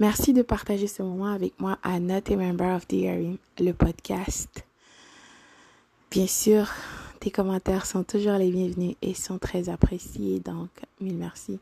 Merci 0.00 0.32
de 0.32 0.42
partager 0.42 0.86
ce 0.86 1.02
moment 1.02 1.26
avec 1.26 1.58
moi 1.60 1.78
à 1.82 2.00
Not 2.00 2.22
a 2.30 2.36
Member 2.36 2.74
of 2.74 2.86
the 2.88 2.94
Hearing, 2.94 3.36
le 3.60 3.72
podcast. 3.72 4.64
Bien 6.10 6.26
sûr, 6.26 6.70
tes 7.20 7.30
commentaires 7.30 7.86
sont 7.86 8.02
toujours 8.02 8.32
les 8.32 8.50
bienvenus 8.50 8.96
et 9.02 9.14
sont 9.14 9.38
très 9.38 9.68
appréciés, 9.68 10.40
donc 10.40 10.70
mille 11.00 11.18
merci. 11.18 11.58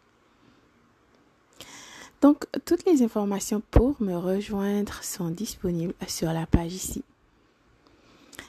Donc, 2.22 2.44
toutes 2.64 2.84
les 2.86 3.02
informations 3.02 3.62
pour 3.70 4.00
me 4.00 4.14
rejoindre 4.14 5.02
sont 5.02 5.30
disponibles 5.30 5.94
sur 6.06 6.32
la 6.32 6.46
page 6.46 6.72
ici. 6.72 7.02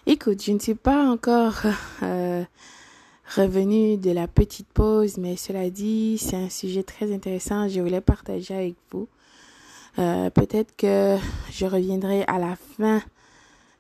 Écoute, 0.05 0.43
je 0.43 0.51
ne 0.51 0.59
suis 0.59 0.75
pas 0.75 1.05
encore 1.09 1.61
euh, 2.03 2.43
revenue 3.35 3.97
de 3.97 4.11
la 4.11 4.27
petite 4.27 4.67
pause, 4.67 5.17
mais 5.17 5.37
cela 5.37 5.69
dit, 5.69 6.17
c'est 6.17 6.35
un 6.35 6.49
sujet 6.49 6.83
très 6.83 7.13
intéressant. 7.13 7.67
Je 7.67 7.81
voulais 7.81 8.01
partager 8.01 8.53
avec 8.53 8.75
vous. 8.91 9.07
Euh, 9.99 10.29
peut-être 10.29 10.75
que 10.75 11.17
je 11.51 11.65
reviendrai 11.65 12.23
à 12.27 12.39
la 12.39 12.55
fin 12.55 13.01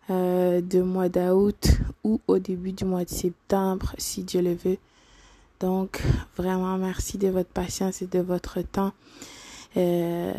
euh, 0.09 0.61
du 0.61 0.81
mois 0.81 1.09
d'août 1.09 1.69
ou 2.03 2.19
au 2.27 2.37
début 2.37 2.73
du 2.73 2.85
mois 2.85 3.05
de 3.05 3.09
septembre, 3.09 3.93
si 3.97 4.23
Dieu 4.23 4.41
le 4.41 4.53
veut. 4.53 4.77
Donc, 5.59 6.01
vraiment, 6.35 6.77
merci 6.77 7.17
de 7.17 7.29
votre 7.29 7.49
patience 7.49 8.01
et 8.01 8.07
de 8.07 8.19
votre 8.19 8.61
temps. 8.61 8.93
Euh, 9.77 10.33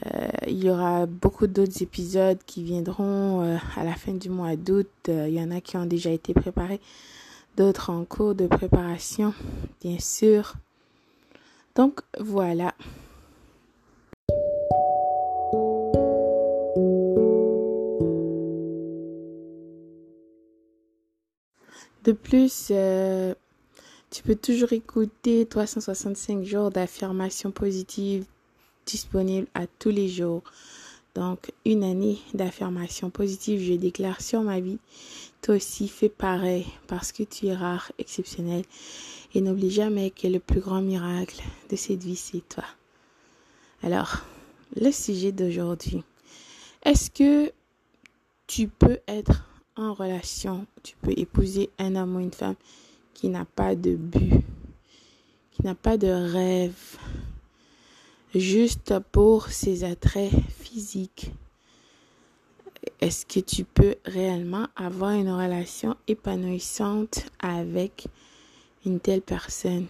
il 0.46 0.62
y 0.62 0.68
aura 0.68 1.06
beaucoup 1.06 1.46
d'autres 1.46 1.82
épisodes 1.82 2.38
qui 2.44 2.62
viendront 2.62 3.58
à 3.76 3.84
la 3.84 3.94
fin 3.94 4.12
du 4.12 4.28
mois 4.28 4.56
d'août. 4.56 4.90
Il 5.08 5.32
y 5.32 5.40
en 5.40 5.50
a 5.50 5.60
qui 5.60 5.76
ont 5.76 5.86
déjà 5.86 6.10
été 6.10 6.34
préparés, 6.34 6.80
d'autres 7.56 7.88
en 7.90 8.04
cours 8.04 8.34
de 8.34 8.46
préparation, 8.46 9.32
bien 9.80 9.98
sûr. 10.00 10.54
Donc 11.76 12.00
voilà. 12.20 12.74
De 22.04 22.12
plus, 22.12 22.72
tu 24.10 24.22
peux 24.24 24.34
toujours 24.34 24.72
écouter 24.72 25.46
365 25.46 26.44
jours 26.44 26.70
d'affirmation 26.70 27.50
positive 27.50 28.24
disponible 28.86 29.46
à 29.54 29.66
tous 29.66 29.90
les 29.90 30.08
jours. 30.08 30.42
Donc, 31.14 31.52
une 31.64 31.84
année 31.84 32.18
d'affirmation 32.34 33.10
positive, 33.10 33.60
je 33.60 33.74
déclare 33.74 34.20
sur 34.20 34.42
ma 34.42 34.60
vie. 34.60 34.78
Toi 35.42 35.56
aussi, 35.56 35.86
fais 35.86 36.08
pareil 36.08 36.66
parce 36.88 37.12
que 37.12 37.22
tu 37.22 37.46
es 37.46 37.54
rare, 37.54 37.92
exceptionnel. 37.98 38.64
Et 39.34 39.40
n'oublie 39.40 39.70
jamais 39.70 40.10
que 40.10 40.26
le 40.26 40.40
plus 40.40 40.60
grand 40.60 40.82
miracle 40.82 41.42
de 41.70 41.76
cette 41.76 42.02
vie, 42.02 42.16
c'est 42.16 42.46
toi. 42.48 42.64
Alors, 43.82 44.22
le 44.80 44.90
sujet 44.90 45.32
d'aujourd'hui. 45.32 46.02
Est-ce 46.84 47.10
que 47.10 47.52
tu 48.46 48.68
peux 48.68 48.98
être 49.06 49.44
en 49.76 49.94
relation, 49.94 50.66
tu 50.82 50.96
peux 51.00 51.12
épouser 51.16 51.70
un 51.78 51.96
homme 51.96 52.16
ou 52.16 52.20
une 52.20 52.32
femme 52.32 52.56
qui 53.14 53.28
n'a 53.28 53.44
pas 53.44 53.74
de 53.74 53.94
but, 53.94 54.44
qui 55.52 55.62
n'a 55.62 55.74
pas 55.74 55.96
de 55.96 56.08
rêve, 56.08 56.96
juste 58.34 58.94
pour 59.12 59.48
ses 59.48 59.84
attraits 59.84 60.32
physiques. 60.60 61.32
Est-ce 63.00 63.26
que 63.26 63.40
tu 63.40 63.64
peux 63.64 63.96
réellement 64.04 64.66
avoir 64.76 65.12
une 65.12 65.30
relation 65.30 65.96
épanouissante 66.08 67.26
avec 67.38 68.06
une 68.84 69.00
telle 69.00 69.22
personne? 69.22 69.86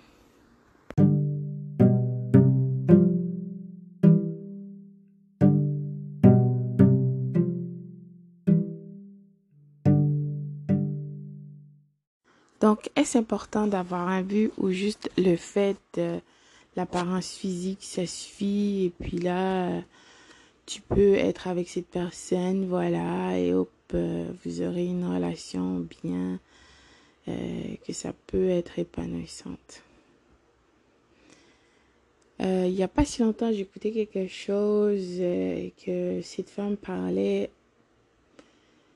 Est-ce 12.96 13.18
important 13.18 13.66
d'avoir 13.66 14.08
un 14.08 14.22
but 14.22 14.50
ou 14.58 14.70
juste 14.70 15.10
le 15.16 15.36
fait 15.36 15.76
de 15.94 16.20
l'apparence 16.76 17.32
physique, 17.32 17.82
ça 17.82 18.06
suffit. 18.06 18.86
Et 18.86 18.90
puis 19.04 19.18
là, 19.18 19.82
tu 20.66 20.80
peux 20.80 21.14
être 21.14 21.48
avec 21.48 21.68
cette 21.68 21.88
personne, 21.88 22.66
voilà, 22.66 23.38
et 23.38 23.52
hop, 23.52 23.70
euh, 23.94 24.26
vous 24.44 24.62
aurez 24.62 24.86
une 24.86 25.04
relation 25.04 25.86
bien, 26.02 26.38
euh, 27.28 27.74
que 27.86 27.92
ça 27.92 28.12
peut 28.26 28.48
être 28.48 28.78
épanouissante. 28.78 29.82
Euh, 32.40 32.64
il 32.66 32.74
n'y 32.74 32.82
a 32.82 32.88
pas 32.88 33.04
si 33.04 33.22
longtemps, 33.22 33.52
j'écoutais 33.52 33.92
quelque 33.92 34.26
chose 34.26 35.18
que 35.84 36.20
cette 36.22 36.50
femme 36.50 36.76
parlait. 36.76 37.50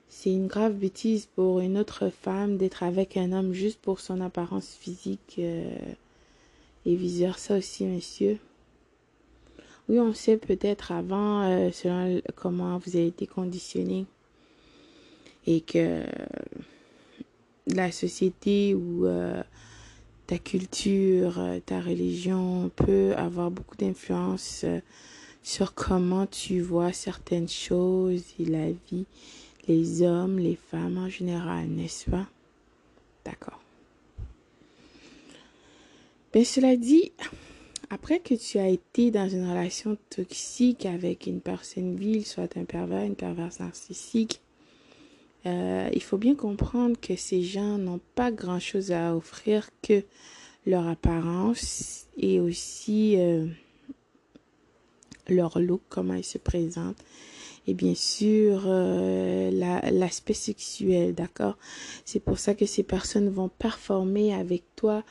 C'est 0.09 0.33
une 0.33 0.47
grave 0.47 0.75
bêtise 0.75 1.27
pour 1.35 1.61
une 1.61 1.77
autre 1.79 2.11
femme 2.11 2.57
d'être 2.57 2.83
avec 2.83 3.17
un 3.17 3.33
homme 3.33 3.53
juste 3.53 3.81
pour 3.81 4.01
son 4.01 4.21
apparence 4.21 4.75
physique 4.75 5.39
et 5.39 6.95
vice-versa 6.95 7.59
aussi, 7.59 7.85
messieurs. 7.85 8.39
Oui, 9.89 10.01
on 10.01 10.13
sait 10.15 10.37
peut-être 10.37 10.91
avant, 10.91 11.43
euh, 11.43 11.71
selon 11.71 12.21
comment 12.35 12.79
vous 12.79 12.97
avez 12.97 13.07
été 13.07 13.29
conditionné, 13.29 14.07
et 15.47 15.61
que 15.61 16.03
la 17.69 17.93
société 17.93 18.75
ou 18.75 19.07
euh, 19.07 19.41
ta 20.27 20.39
culture, 20.39 21.39
euh, 21.39 21.61
ta 21.65 21.81
religion 21.81 22.69
peut 22.75 23.15
avoir 23.17 23.53
beaucoup 23.53 23.77
d'influence 23.77 24.65
sur 25.45 25.75
comment 25.75 26.27
tu 26.27 26.61
vois 26.61 26.93
certaines 26.93 27.49
choses 27.49 28.25
et 28.41 28.45
la 28.45 28.73
vie, 28.91 29.07
les 29.69 30.03
hommes, 30.03 30.39
les 30.39 30.57
femmes 30.57 30.99
en 30.99 31.09
général, 31.09 31.67
n'est-ce 31.69 32.11
pas? 32.11 32.27
D'accord. 33.25 33.61
Mais 36.35 36.45
cela 36.45 36.77
dit, 36.77 37.13
après 37.91 38.21
que 38.21 38.35
tu 38.35 38.59
as 38.59 38.69
été 38.69 39.11
dans 39.11 39.29
une 39.29 39.49
relation 39.49 39.97
toxique 40.11 40.87
avec 40.87 41.27
une 41.27 41.41
personne 41.41 41.97
vile, 41.97 42.27
soit 42.27 42.57
un 42.57 42.65
pervers, 42.65 43.05
une 43.05 43.17
perverse 43.17 43.61
narcissique, 43.61 44.41
euh, 45.47 45.89
il 45.93 46.03
faut 46.03 46.19
bien 46.19 46.35
comprendre 46.35 46.99
que 47.01 47.15
ces 47.15 47.43
gens 47.43 47.79
n'ont 47.79 48.01
pas 48.17 48.33
grand-chose 48.33 48.91
à 48.91 49.15
offrir 49.15 49.71
que 49.83 50.03
leur 50.67 50.89
apparence 50.89 52.07
et 52.17 52.41
aussi 52.41 53.15
euh, 53.17 53.47
leur 55.29 55.61
look, 55.61 55.83
comment 55.89 56.15
ils 56.15 56.25
se 56.25 56.39
présentent. 56.39 57.03
Et 57.67 57.75
bien 57.75 57.95
sûr, 57.95 58.63
euh, 58.67 59.51
l'aspect 59.91 60.35
sexuel, 60.35 61.15
d'accord? 61.15 61.59
C'est 62.05 62.21
pour 62.21 62.39
ça 62.39 62.55
que 62.55 62.67
ces 62.67 62.83
personnes 62.83 63.29
vont 63.29 63.49
performer 63.49 64.33
avec 64.35 64.63
toi. 64.77 65.03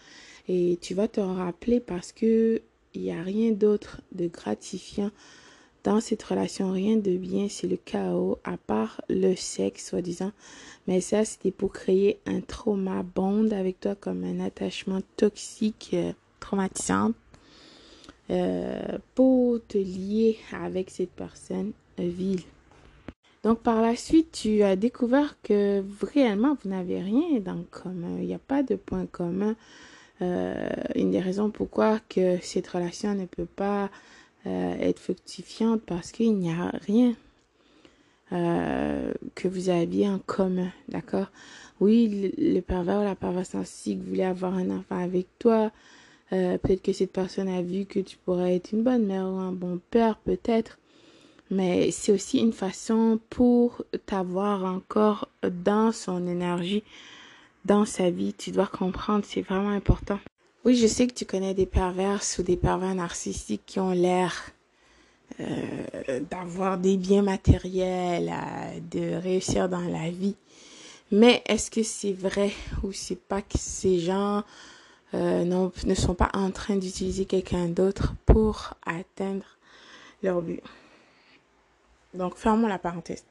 Et 0.48 0.78
tu 0.82 0.94
vas 0.94 1.08
te 1.08 1.20
rappeler 1.20 1.80
parce 1.80 2.12
que 2.12 2.62
il 2.94 3.02
n'y 3.02 3.12
a 3.12 3.22
rien 3.22 3.52
d'autre 3.52 4.02
de 4.14 4.28
gratifiant 4.28 5.12
dans 5.86 6.02
cette 6.02 6.24
relation, 6.24 6.72
rien 6.72 6.96
de 6.98 7.16
bien, 7.16 7.48
c'est 7.48 7.68
le 7.68 7.78
chaos, 7.78 8.40
à 8.44 8.58
part 8.58 9.02
le 9.08 9.36
sexe, 9.36 9.90
soi-disant. 9.90 10.32
Mais 10.88 11.00
ça, 11.00 11.24
c'était 11.26 11.52
pour 11.52 11.74
créer 11.74 12.20
un 12.26 12.42
trauma 12.42 13.04
bond 13.04 13.52
avec 13.52 13.80
toi, 13.80 13.94
comme 13.94 14.24
un 14.24 14.40
attachement 14.40 15.02
toxique, 15.16 15.92
euh, 15.94 16.14
traumatisant, 16.40 17.12
euh, 18.32 18.98
pour 19.14 19.60
te 19.68 19.78
lier 19.78 20.38
avec 20.52 20.90
cette 20.90 21.12
personne 21.12 21.74
vile. 21.98 22.42
Donc 23.44 23.60
par 23.60 23.82
la 23.82 23.96
suite, 23.96 24.32
tu 24.32 24.64
as 24.64 24.76
découvert 24.76 25.38
que 25.44 25.84
réellement, 26.02 26.58
vous 26.64 26.70
n'avez 26.70 27.00
rien 27.00 27.40
dans 27.40 27.64
commun. 27.70 28.18
Il 28.20 28.26
n'y 28.26 28.34
a 28.34 28.40
pas 28.40 28.64
de 28.64 28.76
point 28.76 29.06
commun 29.06 29.56
euh, 30.22 30.70
une 30.96 31.12
des 31.12 31.20
raisons 31.20 31.50
pourquoi 31.50 32.00
que 32.08 32.38
cette 32.42 32.68
relation 32.68 33.14
ne 33.16 33.26
peut 33.26 33.46
pas 33.46 33.90
euh, 34.46 34.76
être 34.80 35.00
fructifiante 35.00 35.82
parce 35.82 36.12
qu'il 36.12 36.38
n'y 36.38 36.52
a 36.52 36.72
rien 36.86 37.16
euh, 38.32 39.14
que 39.36 39.48
vous 39.50 39.70
aviez 39.70 40.08
en 40.08 40.20
commun, 40.20 40.72
d'accord? 40.88 41.28
Oui, 41.82 42.34
le, 42.38 42.62
pervers 42.62 43.02
ou 43.02 43.04
la 43.04 43.16
perverse 43.16 43.54
narcissique 43.54 44.02
voulait 44.02 44.24
avoir 44.24 44.56
un 44.56 44.70
enfant 44.70 44.98
avec 44.98 45.28
toi. 45.38 45.72
peut-être 46.30 46.82
que 46.82 46.94
cette 46.94 47.12
personne 47.12 47.50
a 47.50 47.62
vu 47.62 47.86
que 47.86 48.00
tu 48.00 48.18
pourrais 48.18 48.56
être 48.56 48.72
une 48.72 48.84
bonne 48.84 49.06
mère 49.06 49.26
ou 49.26 49.38
un 49.38 49.52
bon 49.52 49.82
père, 49.92 50.18
peut-être. 50.20 50.80
Mais 51.52 51.92
c'est 51.92 52.12
aussi 52.12 52.40
une 52.40 52.54
façon 52.54 53.20
pour 53.30 53.84
t'avoir 54.06 54.66
encore 54.66 55.30
dans 55.44 55.92
son 55.92 56.28
énergie 56.28 56.84
dans 57.66 57.86
sa 57.86 58.10
vie. 58.10 58.34
Tu 58.34 58.52
dois 58.52 58.68
comprendre, 58.68 59.26
c'est 59.28 59.42
vraiment 59.42 59.70
important. 59.70 60.20
Oui, 60.64 60.76
je 60.76 60.88
sais 60.88 61.06
que 61.06 61.14
tu 61.14 61.26
connais 61.26 61.54
des 61.54 61.66
perverses 61.66 62.40
ou 62.40 62.44
des 62.44 62.58
pervers 62.58 62.96
narcissiques 62.96 63.64
qui 63.66 63.80
ont 63.80 63.92
l'air 63.92 64.52
euh, 65.40 66.22
d'avoir 66.32 66.78
des 66.78 66.98
biens 66.98 67.22
matériels, 67.22 68.34
de 68.92 69.16
réussir 69.16 69.70
dans 69.70 69.82
la 69.82 70.10
vie. 70.10 70.36
Mais 71.12 71.44
est-ce 71.46 71.70
que 71.70 71.84
c'est 71.84 72.14
vrai 72.14 72.52
ou 72.84 72.92
c'est 72.92 73.20
pas 73.20 73.42
que 73.42 73.58
ces 73.58 74.00
gens 74.00 74.44
euh, 75.14 75.70
ne 75.86 75.96
sont 75.96 76.16
pas 76.16 76.32
en 76.34 76.50
train 76.50 76.78
d'utiliser 76.78 77.26
quelqu'un 77.26 77.68
d'autre 77.68 78.14
pour 78.26 78.74
atteindre 78.86 79.46
leur 80.24 80.42
but? 80.42 80.62
Donc, 82.16 82.38
fermons 82.38 82.68
la 82.68 82.80
parenthèse. 82.80 83.24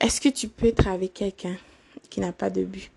Est-ce 0.00 0.20
que 0.20 0.28
tu 0.28 0.48
peux 0.48 0.66
être 0.66 0.88
avec 0.88 1.14
quelqu'un 1.14 1.56
qui 2.10 2.20
n'a 2.20 2.32
pas 2.32 2.50
de 2.50 2.64
but, 2.64 2.90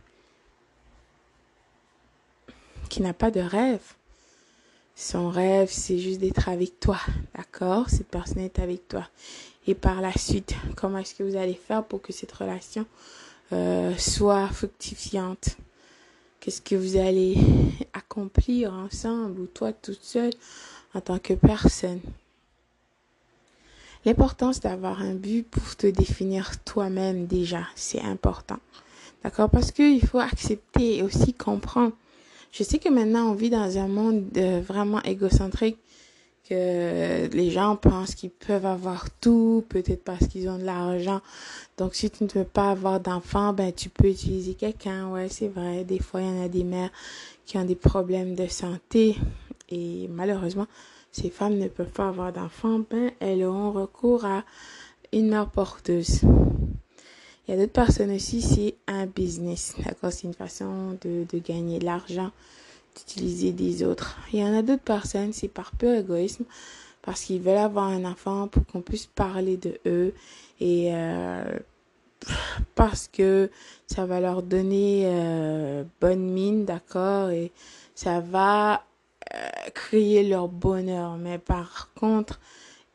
qui 2.90 3.02
n'a 3.02 3.14
pas 3.14 3.32
de 3.32 3.40
rêve? 3.40 3.94
Son 4.96 5.30
rêve, 5.30 5.70
c'est 5.72 5.98
juste 5.98 6.20
d'être 6.20 6.50
avec 6.50 6.80
toi, 6.82 7.00
d'accord? 7.34 7.90
Cette 7.90 8.10
personne 8.10 8.40
est 8.40 8.60
avec 8.60 8.88
toi. 8.90 9.08
Et 9.66 9.74
par 9.74 10.02
la 10.02 10.12
suite, 10.12 10.56
comment 10.76 10.98
est-ce 10.98 11.16
que 11.16 11.24
vous 11.24 11.38
allez 11.38 11.54
faire 11.54 11.86
pour 11.86 12.02
que 12.02 12.12
cette 12.12 12.34
relation 12.34 12.86
euh, 13.54 13.96
soit 13.96 14.50
fructifiante? 14.50 15.56
Qu'est-ce 16.40 16.62
que 16.62 16.76
vous 16.76 16.98
allez 16.98 17.38
accomplir 17.94 18.74
ensemble 18.74 19.40
ou 19.40 19.46
toi 19.46 19.72
toute 19.72 20.04
seule 20.04 20.34
en 20.94 21.00
tant 21.00 21.20
que 21.20 21.34
personne? 21.34 22.02
L'importance 24.06 24.60
d'avoir 24.62 25.02
un 25.02 25.14
but 25.14 25.44
pour 25.44 25.76
te 25.76 25.88
définir 25.88 26.64
toi-même 26.64 27.26
déjà, 27.26 27.64
c'est 27.76 28.02
important. 28.02 28.58
D'accord? 29.24 29.50
Parce 29.50 29.72
qu'il 29.72 30.06
faut 30.06 30.20
accepter 30.20 30.98
et 30.98 31.04
aussi 31.04 31.34
comprendre. 31.34 31.94
Je 32.52 32.64
sais 32.64 32.80
que 32.80 32.90
maintenant 32.90 33.30
on 33.30 33.34
vit 33.34 33.50
dans 33.50 33.78
un 33.78 33.88
monde 33.88 34.24
euh, 34.38 34.62
vraiment 34.66 35.04
égocentrique 35.04 35.78
que 36.50 37.28
les 37.28 37.52
gens 37.52 37.76
pensent 37.76 38.16
qu'ils 38.16 38.32
peuvent 38.32 38.66
avoir 38.66 39.10
tout, 39.22 39.64
peut-être 39.70 40.04
parce 40.04 40.28
qu'ils 40.28 40.50
ont 40.50 40.58
de 40.58 40.64
l'argent. 40.64 41.22
Donc, 41.78 41.94
si 41.94 42.10
tu 42.10 42.24
ne 42.24 42.30
peux 42.30 42.44
pas 42.44 42.72
avoir 42.72 43.00
d'enfant, 43.00 43.54
ben, 43.54 43.72
tu 43.72 43.90
peux 43.90 44.08
utiliser 44.08 44.56
quelqu'un. 44.56 45.10
Ouais, 45.10 45.30
c'est 45.30 45.48
vrai. 45.48 45.84
Des 45.84 46.00
fois, 46.00 46.22
il 46.22 46.28
y 46.28 46.30
en 46.30 46.44
a 46.44 46.48
des 46.48 46.64
mères 46.64 46.90
qui 47.46 47.58
ont 47.60 47.66
des 47.66 47.76
problèmes 47.76 48.34
de 48.34 48.48
santé. 48.48 49.16
Et 49.70 50.10
malheureusement, 50.10 50.66
ces 51.12 51.30
femmes 51.30 51.58
ne 51.58 51.68
peuvent 51.68 51.92
pas 51.92 52.10
avoir 52.10 52.32
d'enfants. 52.32 52.82
Ben, 52.90 53.12
elles 53.20 53.44
auront 53.44 53.72
recours 53.72 54.26
à 54.26 54.44
une 55.12 55.30
mère 55.30 55.50
porteuse. 55.50 56.22
Il 57.48 57.52
y 57.52 57.54
a 57.54 57.58
d'autres 57.58 57.74
personnes 57.74 58.12
aussi, 58.12 58.42
c'est 58.42 58.76
un 58.88 59.08
business. 59.08 59.76
D'accord? 59.84 60.12
C'est 60.12 60.28
une 60.28 60.34
façon 60.34 60.98
de, 61.02 61.26
de 61.32 61.40
gagner 61.40 61.80
de 61.80 61.86
l'argent 61.86 62.32
d'utiliser 62.96 63.52
des 63.52 63.84
autres. 63.84 64.18
Il 64.34 64.40
y 64.40 64.44
en 64.44 64.54
a 64.56 64.62
d'autres 64.62 64.84
personnes, 64.84 65.34
c'est 65.34 65.48
par 65.48 65.72
pur 65.72 65.92
égoïsme, 65.92 66.46
parce 67.02 67.22
qu'ils 67.22 67.42
veulent 67.42 67.58
avoir 67.58 67.88
un 67.88 68.06
enfant 68.06 68.48
pour 68.48 68.66
qu'on 68.66 68.82
puisse 68.82 69.08
parler 69.08 69.58
de 69.58 69.80
eux 69.86 70.14
et 70.60 70.90
euh, 70.94 71.60
parce 72.76 73.08
que 73.08 73.50
ça 73.88 74.06
va 74.06 74.20
leur 74.20 74.44
donner 74.44 75.04
euh, 75.06 75.84
bonne 76.02 76.30
mine, 76.30 76.66
d'accord, 76.66 77.30
et 77.30 77.52
ça 77.96 78.20
va 78.20 78.84
créer 79.74 80.24
leur 80.24 80.48
bonheur. 80.48 81.18
Mais 81.18 81.38
par 81.38 81.90
contre, 81.94 82.40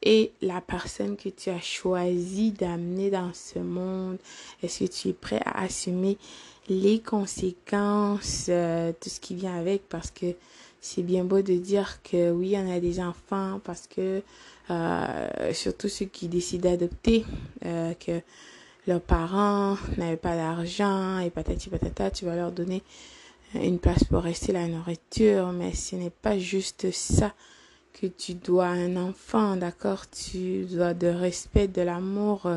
et 0.05 0.33
la 0.43 0.61
personne 0.61 1.17
que 1.17 1.31
tu 1.31 1.51
as 1.51 1.61
choisi 1.61 2.53
d'amener 2.53 3.11
dans 3.11 3.33
ce 3.33 3.59
monde, 3.59 4.19
est-ce 4.63 4.85
que 4.85 4.91
tu 4.91 5.09
es 5.09 5.13
prêt 5.15 5.41
à 5.45 5.63
assumer 5.63 6.19
les 6.69 7.01
conséquences, 7.01 8.47
euh, 8.49 8.93
tout 9.01 9.09
ce 9.09 9.19
qui 9.19 9.35
vient 9.35 9.57
avec, 9.57 9.89
parce 9.89 10.11
que 10.11 10.35
c'est 10.81 11.03
bien 11.03 11.25
beau 11.25 11.41
de 11.41 11.55
dire 11.55 12.03
que 12.03 12.31
oui, 12.31 12.55
on 12.59 12.71
a 12.71 12.81
des 12.81 13.01
enfants, 13.01 13.61
parce 13.65 13.87
que 13.87 14.23
euh, 14.71 15.53
surtout 15.53 15.89
ceux 15.89 16.07
qui 16.07 16.29
décident 16.29 16.71
d'adopter, 16.71 17.25
euh, 17.65 17.95
que 17.95 18.21
leurs 18.87 19.01
parents 19.01 19.79
n'avaient 19.97 20.17
pas 20.17 20.37
d'argent 20.37 21.19
et 21.19 21.31
patati 21.31 21.71
patata, 21.71 22.11
tu 22.11 22.27
vas 22.27 22.37
leur 22.37 22.53
donner 22.53 22.83
une 23.55 23.79
place 23.79 24.05
pour 24.05 24.23
rester 24.23 24.53
la 24.53 24.67
nourriture, 24.67 25.53
mais 25.53 25.73
ce 25.75 25.97
n'est 25.97 26.11
pas 26.11 26.39
juste 26.39 26.91
ça 26.91 27.33
que 27.93 28.07
tu 28.07 28.35
dois 28.35 28.67
à 28.67 28.71
un 28.71 28.97
enfant, 28.97 29.57
d'accord? 29.57 30.11
Tu 30.11 30.65
dois 30.65 30.95
de 30.95 31.07
respect, 31.07 31.69
de 31.69 31.83
l'amour, 31.83 32.51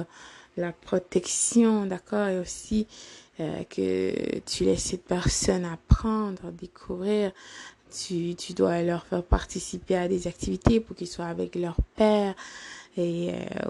la 0.58 0.72
protection, 0.72 1.86
d'accord? 1.86 2.28
Et 2.28 2.40
aussi 2.40 2.88
euh, 3.40 3.64
que 3.66 4.40
tu 4.40 4.64
laisses 4.64 4.86
cette 4.86 5.06
personne 5.06 5.64
apprendre, 5.66 6.52
découvrir. 6.52 7.32
Tu, 7.92 8.36
tu 8.36 8.54
dois 8.54 8.82
leur 8.82 9.06
faire 9.06 9.24
participer 9.24 9.96
à 9.96 10.08
des 10.08 10.28
activités 10.28 10.80
pour 10.80 10.96
qu'ils 10.96 11.08
soient 11.08 11.26
avec 11.26 11.56
leur 11.56 11.78
père 11.96 12.36
et 12.98 13.30
euh, 13.32 13.70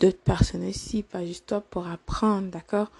d'autres 0.00 0.22
personnes 0.22 0.66
aussi, 0.66 1.02
pas 1.02 1.24
juste 1.24 1.46
toi, 1.46 1.60
pour 1.60 1.86
apprendre, 1.86 2.48
d'accord? 2.48 2.90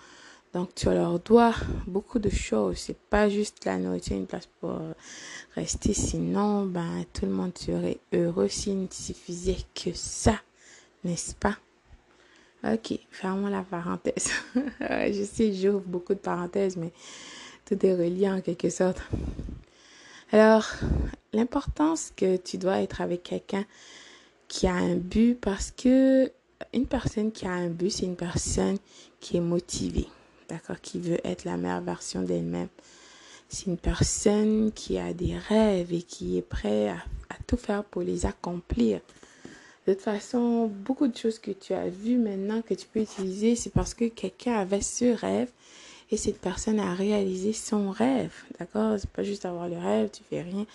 Donc 0.57 0.75
tu 0.75 0.87
leur 0.87 1.19
dois 1.19 1.53
beaucoup 1.87 2.19
de 2.19 2.31
choses. 2.31 2.79
C'est 2.79 2.97
pas 2.97 3.29
juste 3.29 3.67
la 3.67 3.77
nourriture, 3.77 4.17
une 4.17 4.27
place 4.27 4.49
pour 4.59 4.81
rester. 5.55 5.93
Sinon, 5.93 6.65
ben 6.65 7.05
tout 7.13 7.27
le 7.27 7.33
monde 7.33 7.57
serait 7.59 7.99
heureux 8.15 8.49
s'il 8.49 8.81
ne 8.85 8.87
suffisait 8.91 9.59
que 9.75 9.93
ça, 9.93 10.41
n'est-ce 11.05 11.35
pas? 11.35 11.59
Ok, 12.65 12.99
fermons 13.11 13.49
la 13.49 13.65
parenthèse. 13.65 14.31
je 14.81 15.29
sais, 15.31 15.53
j'ouvre 15.53 15.83
beaucoup 15.85 16.15
de 16.15 16.21
parenthèses, 16.21 16.79
mais 16.79 16.91
tout 17.67 17.85
est 17.85 17.93
relié 17.93 18.31
en 18.31 18.41
quelque 18.41 18.71
sorte. 18.71 19.03
Alors, 20.33 20.67
l'importance 21.35 22.15
que 22.17 22.39
tu 22.39 22.57
dois 22.57 22.81
être 22.81 23.03
avec 23.03 23.25
quelqu'un 23.25 23.67
qui 24.49 24.67
a 24.67 24.73
un 24.73 24.97
but 24.97 25.39
parce 25.39 25.71
que 25.71 26.33
une 26.73 26.87
personne 26.87 27.31
qui 27.31 27.47
a 27.47 27.53
un 27.53 27.69
but, 27.69 27.91
c'est 27.91 28.07
une 28.07 28.17
personne 28.17 28.79
qui 29.21 29.37
est 29.37 29.41
motivée, 29.41 30.09
d'accord, 30.49 30.81
qui 30.81 30.99
veut 30.99 31.21
être 31.25 31.45
la 31.45 31.57
meilleure 31.57 31.81
version 31.81 32.23
d'elle-même. 32.23 32.69
C'est 33.49 33.67
une 33.67 33.77
personne 33.77 34.73
qui 34.73 34.99
a 34.99 35.13
des 35.13 35.37
rêves 35.37 35.93
et 35.93 36.03
qui 36.03 36.37
est 36.39 36.43
prêt 36.43 36.89
à, 36.89 36.97
tout 37.47 37.57
faire 37.57 37.85
pour 37.85 38.03
les 38.03 38.27
accomplir. 38.27 39.01
De 39.87 39.93
toute 39.93 40.03
façon, 40.03 40.67
beaucoup 40.67 41.07
de 41.07 41.17
choses 41.17 41.39
que 41.39 41.53
tu 41.53 41.73
as 41.73 41.89
vues 41.89 42.19
maintenant 42.19 42.61
que 42.61 42.75
tu 42.75 42.87
peux 42.89 43.01
utiliser, 43.01 43.55
c'est 43.55 43.71
parce 43.71 43.95
que 43.95 44.07
quelqu'un 44.07 44.55
avait 44.55 44.81
ce 44.81 45.05
rêve 45.05 45.49
et 46.11 46.17
cette 46.17 46.41
personne 46.41 46.81
a 46.81 46.93
réalisé 46.93 47.53
son 47.53 47.91
rêve. 47.91 48.33
D'accord? 48.59 48.97
C'est 48.99 49.11
pas 49.11 49.23
juste 49.23 49.45
avoir 49.45 49.69
le 49.69 49.79
rêve, 49.79 50.11
tu 50.13 50.25
fais 50.29 50.43
rien. 50.43 50.67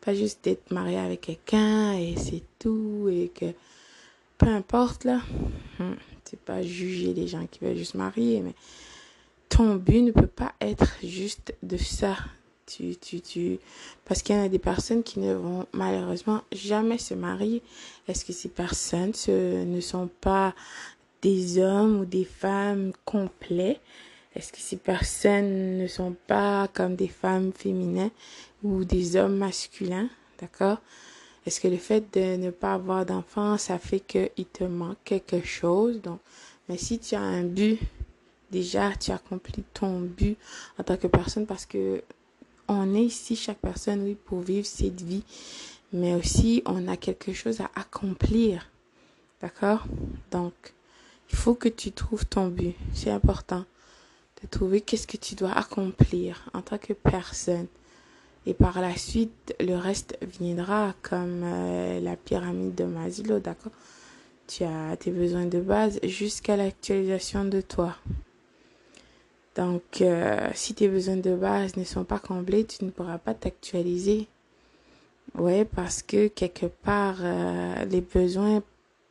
Pas 0.00 0.14
juste 0.14 0.44
d'être 0.44 0.70
marié 0.70 0.98
avec 0.98 1.22
quelqu'un 1.22 1.92
et 1.92 2.14
c'est 2.16 2.42
tout 2.58 3.08
et 3.10 3.30
que 3.34 3.52
peu 4.38 4.46
importe 4.46 5.04
là. 5.04 5.20
Hmm, 5.78 5.94
c'est 6.24 6.40
pas 6.40 6.62
juger 6.62 7.12
les 7.12 7.28
gens 7.28 7.46
qui 7.46 7.60
veulent 7.60 7.76
juste 7.76 7.94
marier, 7.94 8.40
mais 8.40 8.54
ton 9.54 9.76
but 9.76 10.02
ne 10.02 10.10
peut 10.10 10.26
pas 10.26 10.52
être 10.60 10.96
juste 11.04 11.54
de 11.62 11.76
ça. 11.76 12.16
Tu, 12.66 12.96
tu, 12.96 13.20
tu, 13.20 13.58
parce 14.04 14.20
qu'il 14.20 14.34
y 14.34 14.38
en 14.38 14.42
a 14.42 14.48
des 14.48 14.58
personnes 14.58 15.04
qui 15.04 15.20
ne 15.20 15.32
vont 15.32 15.66
malheureusement 15.72 16.40
jamais 16.50 16.98
se 16.98 17.14
marier. 17.14 17.62
Est-ce 18.08 18.24
que 18.24 18.32
ces 18.32 18.48
personnes 18.48 19.12
ne 19.28 19.80
sont 19.80 20.10
pas 20.20 20.56
des 21.22 21.60
hommes 21.60 22.00
ou 22.00 22.04
des 22.04 22.24
femmes 22.24 22.90
complets? 23.04 23.78
Est-ce 24.34 24.52
que 24.52 24.58
ces 24.58 24.76
personnes 24.76 25.78
ne 25.78 25.86
sont 25.86 26.16
pas 26.26 26.66
comme 26.74 26.96
des 26.96 27.06
femmes 27.06 27.52
féminines 27.52 28.10
ou 28.64 28.84
des 28.84 29.14
hommes 29.14 29.36
masculins? 29.36 30.08
D'accord? 30.40 30.78
Est-ce 31.46 31.60
que 31.60 31.68
le 31.68 31.76
fait 31.76 32.12
de 32.12 32.36
ne 32.36 32.50
pas 32.50 32.74
avoir 32.74 33.06
d'enfants, 33.06 33.56
ça 33.56 33.78
fait 33.78 34.00
qu'il 34.00 34.46
te 34.52 34.64
manque 34.64 34.98
quelque 35.04 35.44
chose? 35.44 36.02
Donc, 36.02 36.18
mais 36.68 36.76
si 36.76 36.98
tu 36.98 37.14
as 37.14 37.20
un 37.20 37.44
but, 37.44 37.78
déjà, 38.50 38.92
tu 38.96 39.10
accomplis 39.10 39.64
ton 39.74 40.00
but 40.00 40.36
en 40.78 40.84
tant 40.84 40.96
que 40.96 41.06
personne 41.06 41.46
parce 41.46 41.66
que 41.66 42.02
on 42.68 42.94
est 42.94 43.04
ici, 43.04 43.36
chaque 43.36 43.58
personne, 43.58 44.02
oui, 44.04 44.14
pour 44.14 44.40
vivre 44.40 44.66
cette 44.66 45.02
vie, 45.02 45.22
mais 45.92 46.14
aussi 46.14 46.62
on 46.66 46.88
a 46.88 46.96
quelque 46.96 47.32
chose 47.32 47.60
à 47.60 47.70
accomplir. 47.74 48.70
D'accord? 49.40 49.84
Donc, 50.30 50.54
il 51.30 51.36
faut 51.36 51.54
que 51.54 51.68
tu 51.68 51.92
trouves 51.92 52.26
ton 52.26 52.48
but. 52.48 52.74
C'est 52.94 53.10
important 53.10 53.64
de 54.42 54.48
trouver 54.48 54.80
qu'est-ce 54.80 55.06
que 55.06 55.16
tu 55.16 55.34
dois 55.34 55.52
accomplir 55.52 56.48
en 56.54 56.62
tant 56.62 56.78
que 56.78 56.92
personne. 56.92 57.66
Et 58.46 58.54
par 58.54 58.80
la 58.80 58.96
suite, 58.96 59.54
le 59.58 59.74
reste 59.74 60.18
viendra 60.38 60.94
comme 61.02 61.42
euh, 61.44 62.00
la 62.00 62.16
pyramide 62.16 62.74
de 62.74 62.84
Maslow, 62.84 63.38
d'accord? 63.38 63.72
Tu 64.46 64.64
as 64.64 64.96
tes 64.98 65.10
besoins 65.10 65.46
de 65.46 65.60
base 65.60 65.98
jusqu'à 66.02 66.56
l'actualisation 66.56 67.46
de 67.46 67.62
toi. 67.62 67.96
Donc, 69.56 70.00
euh, 70.00 70.50
si 70.54 70.74
tes 70.74 70.88
besoins 70.88 71.16
de 71.16 71.34
base 71.34 71.76
ne 71.76 71.84
sont 71.84 72.04
pas 72.04 72.18
comblés, 72.18 72.64
tu 72.64 72.84
ne 72.84 72.90
pourras 72.90 73.18
pas 73.18 73.34
t'actualiser. 73.34 74.26
Ouais, 75.36 75.64
parce 75.64 76.02
que 76.02 76.28
quelque 76.28 76.66
part, 76.66 77.18
euh, 77.20 77.84
les 77.84 78.00
besoins 78.00 78.62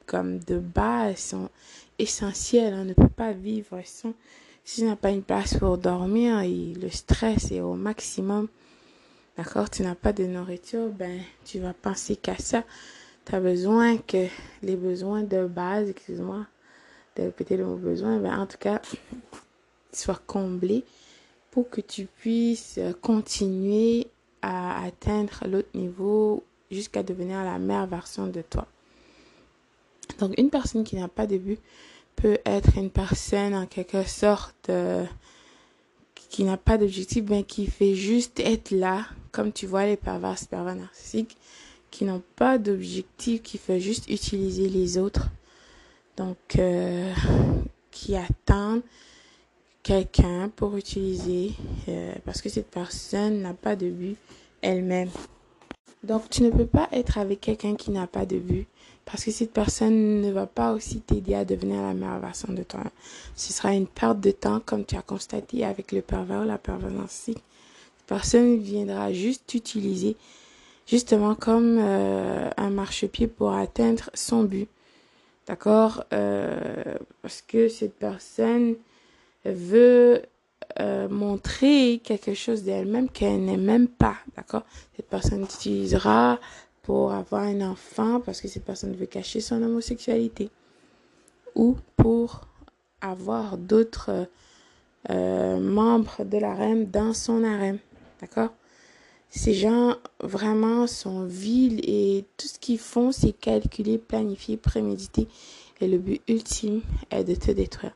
comme 0.05 0.39
de 0.39 0.59
base 0.59 1.17
sont 1.17 1.49
essentiels. 1.97 2.73
On 2.73 2.85
ne 2.85 2.93
peut 2.93 3.07
pas 3.07 3.31
vivre 3.31 3.79
sans. 3.85 4.13
Si 4.65 4.81
tu 4.81 4.87
n'as 4.87 4.95
pas 4.95 5.11
une 5.11 5.23
place 5.23 5.57
pour 5.57 5.77
dormir 5.77 6.41
le 6.41 6.89
stress 6.89 7.51
est 7.51 7.59
au 7.59 7.73
maximum, 7.73 8.47
d'accord, 9.37 9.69
tu 9.69 9.81
n'as 9.83 9.95
pas 9.95 10.13
de 10.13 10.25
nourriture, 10.25 10.87
ben, 10.89 11.19
tu 11.43 11.59
vas 11.59 11.73
penser 11.73 12.15
qu'à 12.15 12.37
ça. 12.37 12.63
Tu 13.25 13.35
as 13.35 13.41
besoin 13.41 13.97
que 13.97 14.27
les 14.61 14.77
besoins 14.77 15.23
de 15.23 15.45
base, 15.45 15.89
excuse-moi 15.89 16.45
de 17.15 17.23
répéter 17.23 17.57
le 17.57 17.65
mot 17.65 17.75
besoin, 17.75 18.17
ben, 18.17 18.39
en 18.39 18.47
tout 18.47 18.57
cas, 18.57 18.81
soit 19.95 20.21
comblé 20.25 20.83
pour 21.51 21.69
que 21.69 21.81
tu 21.81 22.05
puisses 22.05 22.79
continuer 23.01 24.07
à 24.41 24.83
atteindre 24.83 25.43
l'autre 25.47 25.69
niveau 25.73 26.43
jusqu'à 26.71 27.03
devenir 27.03 27.43
la 27.43 27.59
meilleure 27.59 27.87
version 27.87 28.27
de 28.27 28.41
toi. 28.41 28.67
Donc, 30.19 30.33
une 30.37 30.49
personne 30.49 30.83
qui 30.83 30.95
n'a 30.95 31.07
pas 31.07 31.27
de 31.27 31.37
but 31.37 31.59
peut 32.15 32.37
être 32.45 32.77
une 32.77 32.89
personne 32.89 33.55
en 33.55 33.65
quelque 33.65 34.03
sorte 34.03 34.69
euh, 34.69 35.05
qui 36.29 36.43
n'a 36.43 36.57
pas 36.57 36.77
d'objectif, 36.77 37.23
mais 37.29 37.43
qui 37.43 37.67
fait 37.67 37.95
juste 37.95 38.39
être 38.39 38.71
là, 38.71 39.05
comme 39.31 39.51
tu 39.51 39.65
vois 39.65 39.85
les 39.85 39.97
pervers, 39.97 40.35
pervers 40.49 40.75
narcissiques, 40.75 41.37
qui 41.91 42.05
n'ont 42.05 42.23
pas 42.35 42.57
d'objectif, 42.57 43.41
qui 43.43 43.57
fait 43.57 43.79
juste 43.79 44.09
utiliser 44.09 44.67
les 44.67 44.97
autres. 44.97 45.29
Donc, 46.17 46.37
euh, 46.57 47.13
qui 47.91 48.15
attendent 48.15 48.81
quelqu'un 49.83 50.49
pour 50.55 50.77
utiliser, 50.77 51.51
euh, 51.89 52.13
parce 52.25 52.41
que 52.41 52.49
cette 52.49 52.71
personne 52.71 53.41
n'a 53.41 53.53
pas 53.53 53.75
de 53.75 53.89
but 53.89 54.17
elle-même. 54.61 55.09
Donc, 56.03 56.29
tu 56.29 56.43
ne 56.43 56.49
peux 56.49 56.65
pas 56.65 56.89
être 56.91 57.17
avec 57.17 57.41
quelqu'un 57.41 57.75
qui 57.75 57.91
n'a 57.91 58.07
pas 58.07 58.25
de 58.25 58.37
but 58.37 58.67
parce 59.05 59.25
que 59.25 59.31
cette 59.31 59.51
personne 59.51 60.21
ne 60.21 60.31
va 60.31 60.47
pas 60.47 60.71
aussi 60.71 61.01
t'aider 61.01 61.35
à 61.35 61.43
devenir 61.43 61.81
la 61.81 61.93
meilleure 61.93 62.19
version 62.19 62.53
de 62.53 62.63
toi. 62.63 62.83
Ce 63.35 63.51
sera 63.51 63.73
une 63.73 63.87
perte 63.87 64.19
de 64.21 64.31
temps, 64.31 64.61
comme 64.65 64.85
tu 64.85 64.95
as 64.95 65.01
constaté 65.01 65.65
avec 65.65 65.91
le 65.91 66.01
pervers 66.01 66.41
ou 66.41 66.45
la 66.45 66.57
perverse 66.57 67.11
Cette 67.25 67.41
personne 68.07 68.59
viendra 68.59 69.11
juste 69.11 69.43
t'utiliser, 69.47 70.15
justement 70.87 71.35
comme 71.35 71.77
euh, 71.79 72.49
un 72.55 72.69
marchepied 72.69 73.27
pour 73.27 73.51
atteindre 73.53 74.09
son 74.13 74.43
but. 74.43 74.69
D'accord? 75.47 76.05
Euh, 76.13 76.95
Parce 77.21 77.41
que 77.41 77.67
cette 77.67 77.95
personne 77.95 78.75
veut 79.45 80.23
euh, 80.79 81.07
montrer 81.09 82.01
quelque 82.03 82.33
chose 82.33 82.63
d'elle-même 82.63 83.09
qu'elle 83.09 83.43
n'est 83.43 83.57
même 83.57 83.87
pas. 83.87 84.15
D'accord? 84.35 84.63
Cette 84.95 85.07
personne 85.07 85.45
t'utilisera 85.45 86.39
pour 86.81 87.13
avoir 87.13 87.43
un 87.43 87.61
enfant 87.61 88.19
parce 88.19 88.41
que 88.41 88.47
cette 88.47 88.65
personne 88.65 88.95
veut 88.95 89.05
cacher 89.05 89.39
son 89.39 89.61
homosexualité 89.61 90.49
ou 91.55 91.77
pour 91.95 92.41
avoir 93.01 93.57
d'autres 93.57 94.27
euh, 95.09 95.59
membres 95.59 96.23
de 96.23 96.37
la 96.37 96.55
REM 96.55 96.85
dans 96.85 97.13
son 97.13 97.43
harem. 97.43 97.77
D'accord? 98.21 98.49
Ces 99.29 99.53
gens 99.53 99.95
vraiment 100.21 100.87
sont 100.87 101.25
vils 101.25 101.81
et 101.89 102.23
tout 102.37 102.47
ce 102.47 102.59
qu'ils 102.59 102.79
font, 102.79 103.11
c'est 103.11 103.33
calculer, 103.33 103.97
planifier, 103.97 104.57
préméditer 104.57 105.27
et 105.81 105.87
le 105.87 105.97
but 105.97 106.21
ultime 106.27 106.81
est 107.11 107.23
de 107.23 107.35
te 107.35 107.51
détruire. 107.51 107.93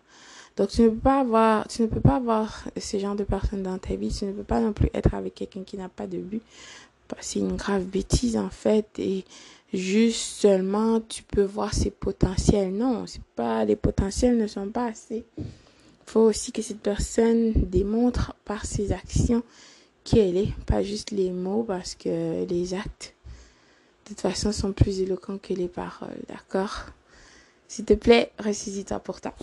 Donc 0.57 0.69
tu 0.69 0.81
ne 0.81 0.89
peux 0.89 0.97
pas 0.97 1.19
avoir, 1.21 1.67
tu 1.67 1.83
ne 1.83 1.87
peux 1.87 2.01
pas 2.01 2.15
avoir 2.15 2.67
ce 2.77 2.97
genre 2.97 3.15
de 3.15 3.23
personnes 3.23 3.63
dans 3.63 3.77
ta 3.77 3.95
vie. 3.95 4.11
Tu 4.11 4.25
ne 4.25 4.33
peux 4.33 4.43
pas 4.43 4.59
non 4.59 4.73
plus 4.73 4.89
être 4.93 5.13
avec 5.13 5.35
quelqu'un 5.35 5.63
qui 5.63 5.77
n'a 5.77 5.89
pas 5.89 6.07
de 6.07 6.17
but 6.17 6.41
c'est 7.19 7.39
une 7.39 7.55
grave 7.55 7.83
bêtise 7.83 8.37
en 8.37 8.49
fait 8.49 8.87
et 8.97 9.23
juste 9.73 10.21
seulement 10.21 10.99
tu 11.01 11.23
peux 11.23 11.43
voir 11.43 11.73
ses 11.73 11.91
potentiels. 11.91 12.71
Non, 12.71 13.05
c'est 13.07 13.23
pas 13.35 13.65
les 13.65 13.75
potentiels 13.75 14.37
ne 14.37 14.47
sont 14.47 14.69
pas 14.69 14.85
assez. 14.87 15.25
Il 15.37 16.11
faut 16.11 16.21
aussi 16.21 16.51
que 16.51 16.61
cette 16.61 16.79
personne 16.79 17.51
démontre 17.53 18.33
par 18.45 18.65
ses 18.65 18.91
actions 18.91 19.43
qui 20.03 20.19
elle 20.19 20.37
est, 20.37 20.53
pas 20.65 20.83
juste 20.83 21.11
les 21.11 21.31
mots 21.31 21.63
parce 21.63 21.95
que 21.95 22.45
les 22.45 22.73
actes 22.73 23.13
de 24.05 24.09
toute 24.09 24.21
façon 24.21 24.53
sont 24.53 24.71
plus 24.71 25.01
éloquents 25.01 25.37
que 25.37 25.53
les 25.53 25.67
paroles, 25.67 26.21
d'accord? 26.29 26.85
S'il 27.67 27.83
te 27.83 27.93
plaît, 27.93 28.31
ressaisis-toi 28.39 28.99
pour 28.99 29.19
toi. 29.19 29.33